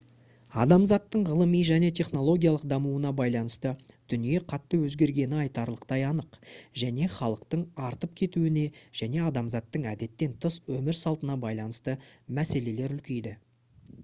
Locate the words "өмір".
10.79-10.97